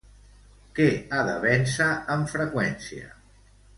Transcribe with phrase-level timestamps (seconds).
[0.77, 3.13] Què ha de vèncer amb freqüència?